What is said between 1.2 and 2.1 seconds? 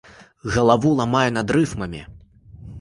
над рыфмамі.